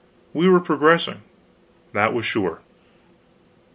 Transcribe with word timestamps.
We 0.33 0.49
were 0.49 0.59
progressing, 0.59 1.21
that 1.93 2.11
was 2.11 2.25
sure. 2.25 2.61